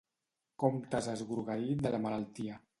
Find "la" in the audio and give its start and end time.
1.97-2.03